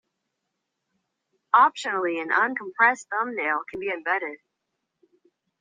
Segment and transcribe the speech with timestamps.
[1.53, 4.39] Optionally an uncompressed thumbnail can be embedded.